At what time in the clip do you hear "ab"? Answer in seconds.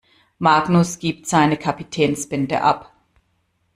2.63-2.91